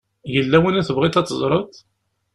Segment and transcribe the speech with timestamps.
[0.33, 1.69] Yella win i tebɣiḍ ad teẓṛeḍ?